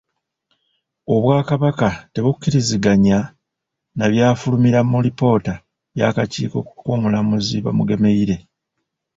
Obwakabaka 1.13 1.89
tebukkiriziganya 2.13 3.19
na 3.97 4.05
byafulumira 4.11 4.79
mu 4.89 4.97
lipoota 5.05 5.53
y’akakiiko 5.99 6.57
k’omulamuzi 6.81 7.57
Bamugemereire. 7.65 8.35